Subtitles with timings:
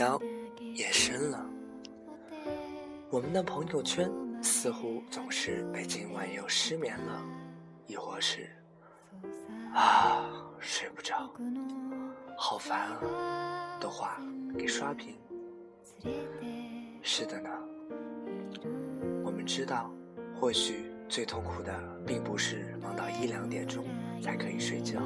[0.00, 0.18] 当
[0.74, 1.44] 夜深了，
[3.10, 4.10] 我们的朋友圈
[4.42, 7.22] 似乎总是被今晚又失眠了，
[7.86, 8.48] 亦或是
[9.74, 10.24] 啊
[10.58, 11.30] 睡不着，
[12.34, 14.18] 好烦啊的话
[14.58, 15.18] 给刷屏。
[17.02, 17.50] 是的呢，
[19.22, 19.92] 我们知道，
[20.34, 23.84] 或许最痛苦的并不是忙到一两点钟
[24.22, 24.98] 才可以睡觉。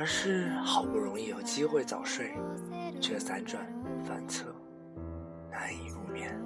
[0.00, 2.32] 而是好不容易有机会早睡，
[3.00, 3.66] 却辗转
[4.04, 4.46] 反侧，
[5.50, 6.38] 难以入眠。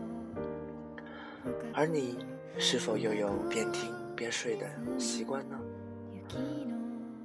[1.74, 2.24] 而你
[2.58, 4.66] 是否又有边听边睡的
[4.98, 5.58] 习惯呢？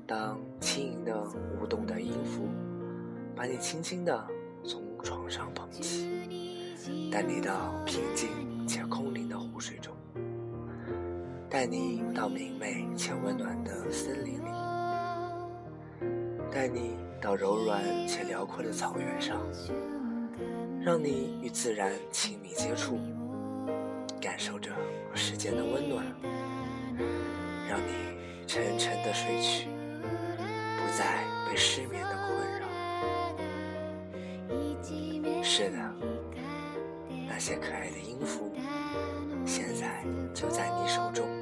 [0.06, 1.22] 当轻盈的
[1.62, 2.48] 舞动的音符
[3.36, 4.28] 把你轻轻的
[4.64, 8.30] 从床上捧起，带你到平静
[8.66, 9.94] 且空灵的湖水中，
[11.50, 14.48] 带你到明媚且温暖的森林里。
[16.50, 16.96] 带你
[17.28, 19.42] 到柔软且辽阔的草原上，
[20.82, 22.98] 让你与自然亲密接触，
[24.22, 24.72] 感受着
[25.14, 26.06] 时间的温暖，
[27.68, 29.68] 让你沉沉的睡去，
[30.38, 32.68] 不再被失眠的困扰。
[35.44, 35.78] 是的，
[37.28, 38.54] 那些可爱的音符，
[39.46, 40.02] 现在
[40.34, 41.37] 就在你手中。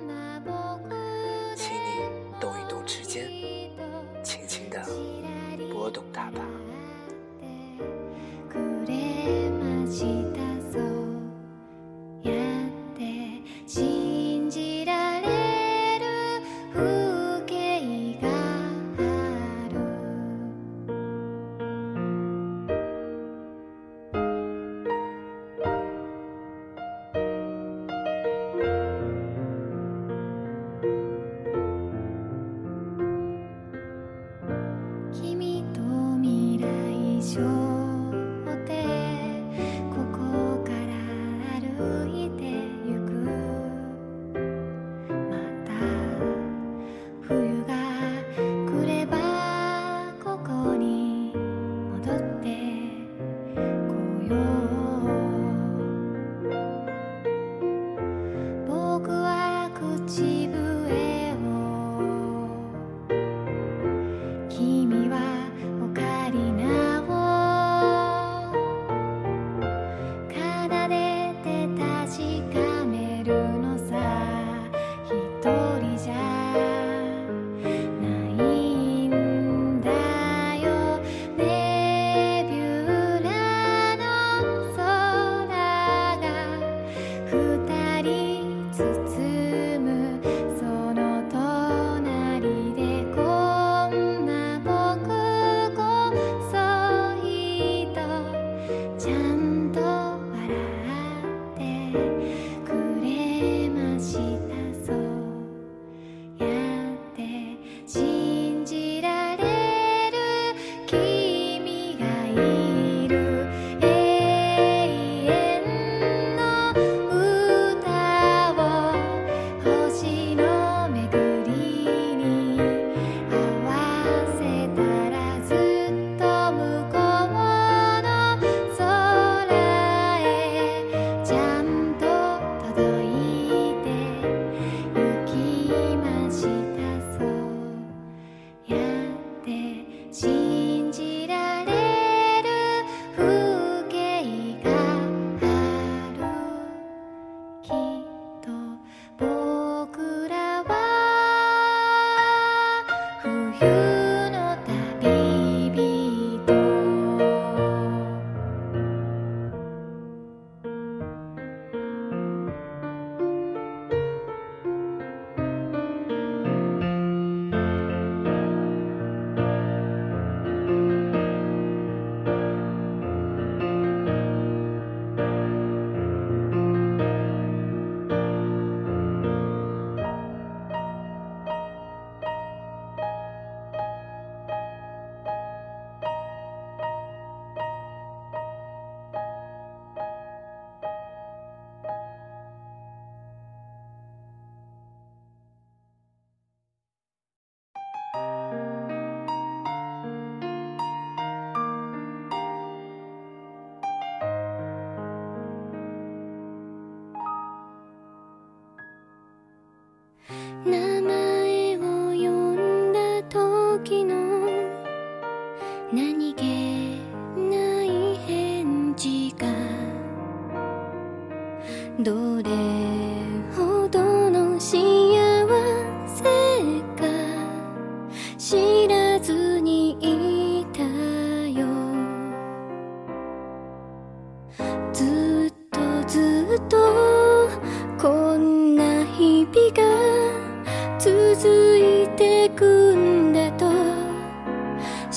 [210.67, 211.24] 那么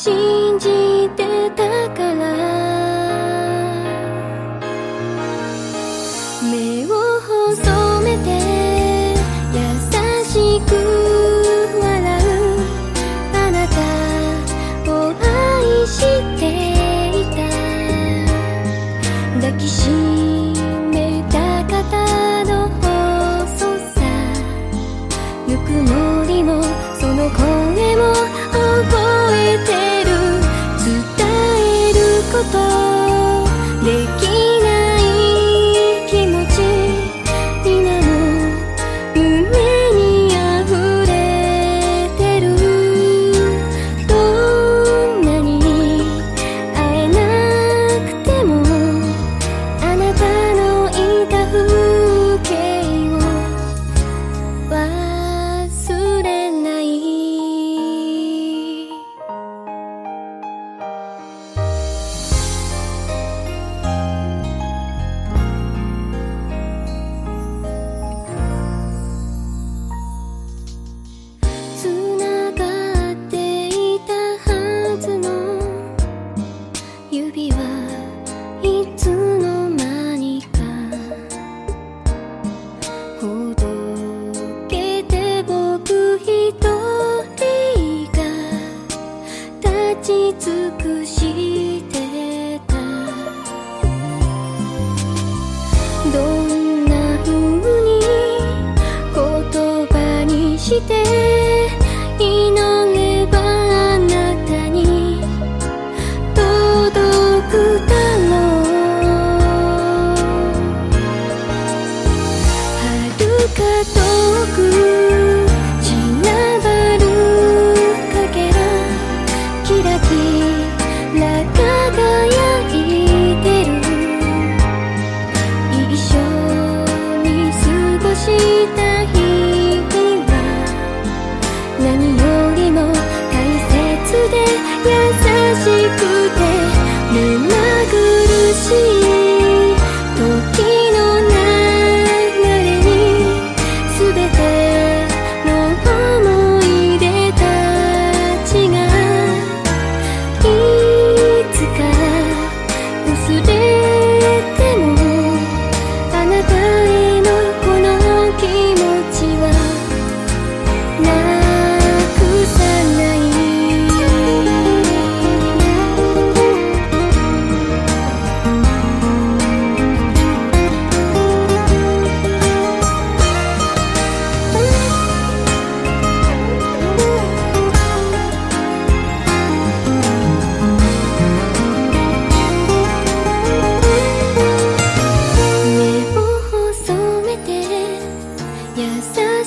[0.01, 2.08] 信じてたから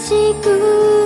[0.01, 1.00] しく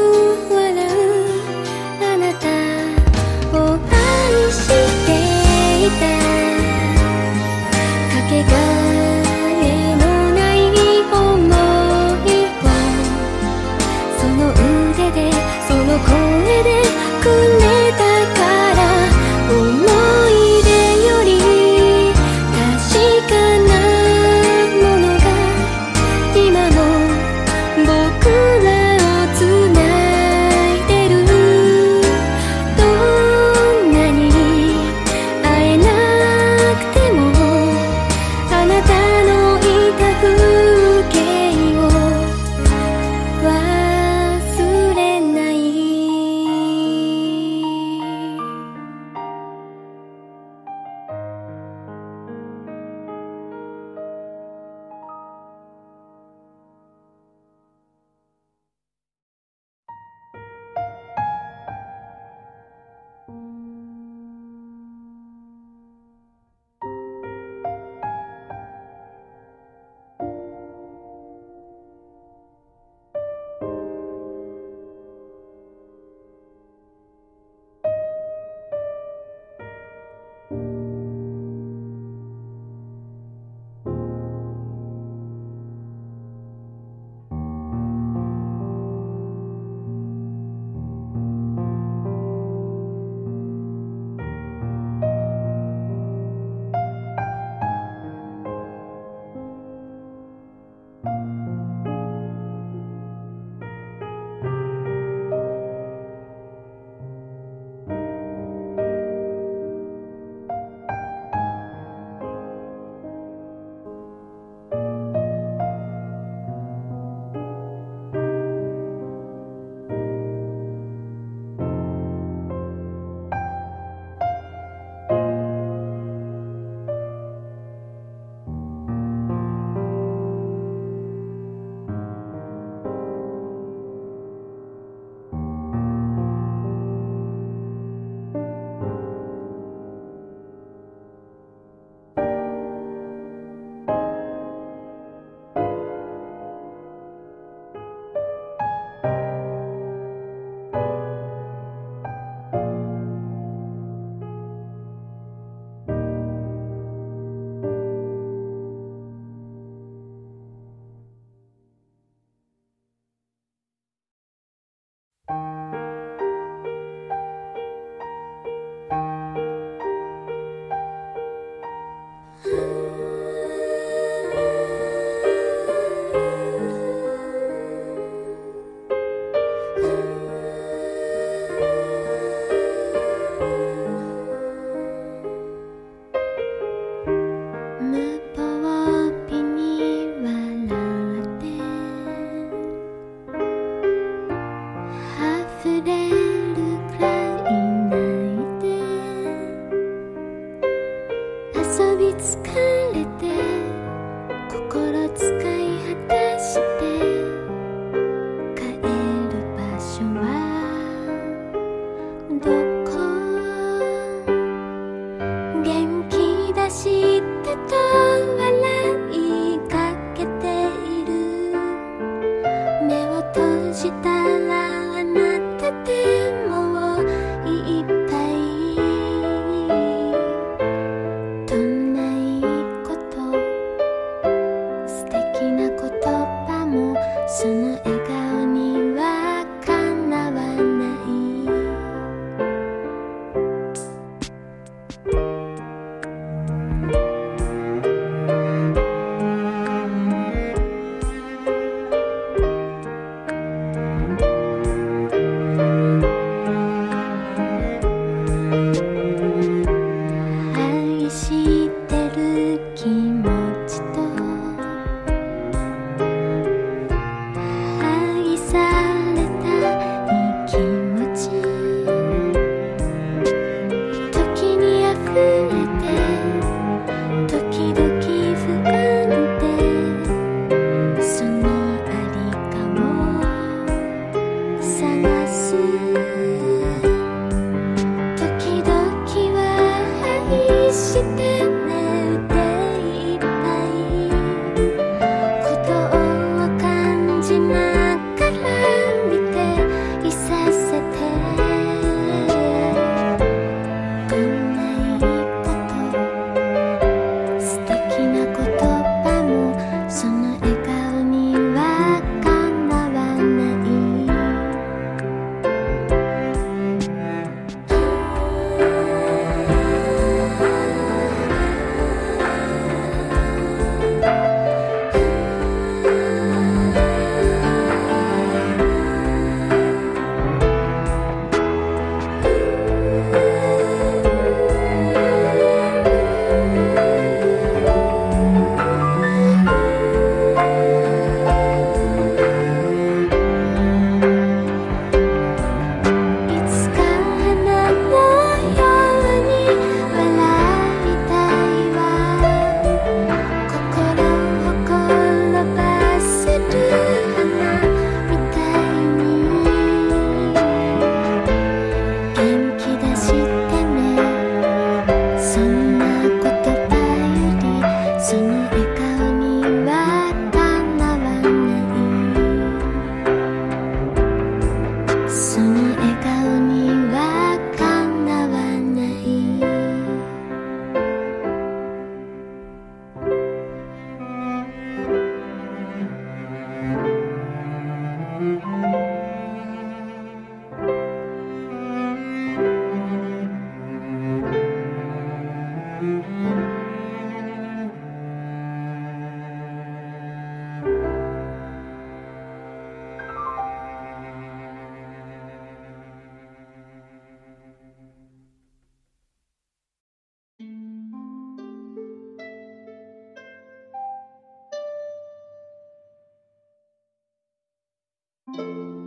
[418.37, 418.84] Música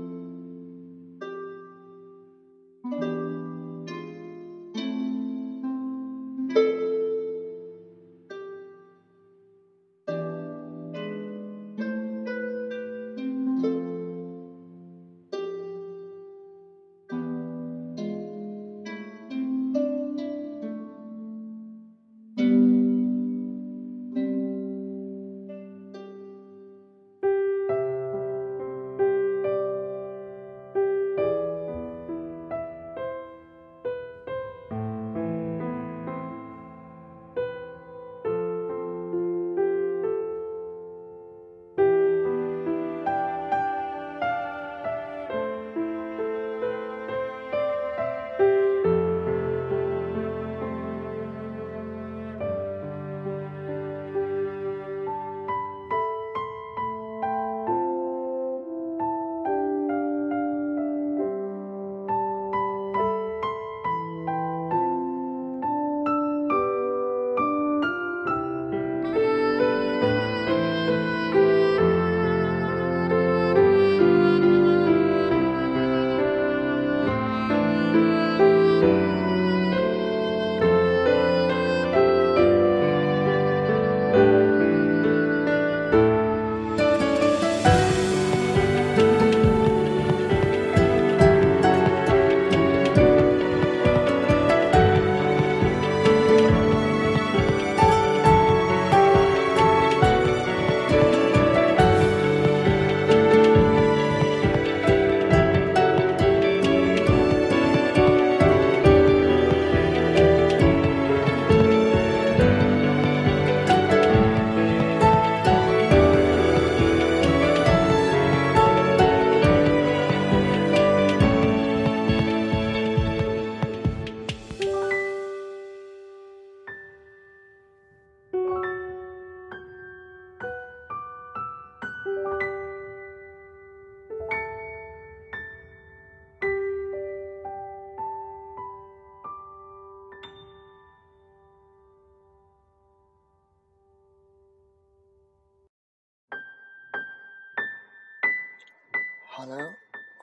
[149.39, 149.57] 好了，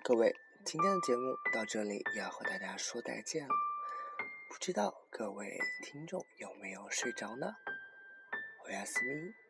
[0.03, 3.55] 各位，今天的节目到这里要和大家说再见了。
[4.51, 7.55] 不知道各位听众有没有睡着呢？
[8.65, 9.44] 我是思密。